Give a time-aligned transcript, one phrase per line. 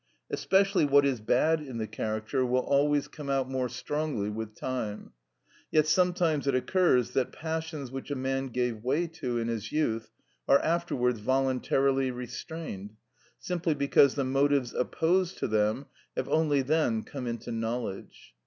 [0.31, 5.11] Especially what is bad in the character will always come out more strongly with time,
[5.69, 10.09] yet sometimes it occurs that passions which a man gave way to in his youth
[10.47, 12.95] are afterwards voluntarily restrained,
[13.37, 15.85] simply because the motives opposed to them
[16.17, 18.33] have only then come into knowledge.